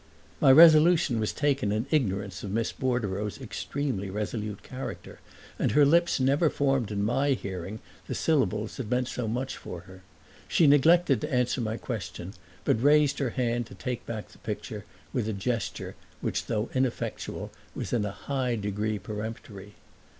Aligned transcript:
My 0.39 0.51
resolution 0.51 1.19
was 1.19 1.31
taken 1.31 1.71
in 1.71 1.85
ignorance 1.91 2.41
of 2.43 2.49
Miss 2.49 2.71
Bordereau's 2.71 3.39
extremely 3.39 4.09
resolute 4.09 4.63
character, 4.63 5.19
and 5.59 5.73
her 5.73 5.85
lips 5.85 6.19
never 6.19 6.49
formed 6.49 6.89
in 6.91 7.03
my 7.03 7.33
hearing 7.33 7.77
the 8.07 8.15
syllables 8.15 8.77
that 8.77 8.89
meant 8.89 9.07
so 9.07 9.27
much 9.27 9.57
for 9.57 9.81
her. 9.81 10.01
She 10.47 10.65
neglected 10.65 11.21
to 11.21 11.31
answer 11.31 11.61
my 11.61 11.77
question 11.77 12.33
but 12.65 12.81
raised 12.81 13.19
her 13.19 13.29
hand 13.29 13.67
to 13.67 13.75
take 13.75 14.03
back 14.07 14.29
the 14.29 14.39
picture, 14.39 14.85
with 15.13 15.27
a 15.29 15.33
gesture 15.33 15.93
which 16.19 16.47
though 16.47 16.71
ineffectual 16.73 17.51
was 17.75 17.93
in 17.93 18.03
a 18.03 18.09
high 18.09 18.55
degree 18.55 18.97
peremptory. 18.97 19.75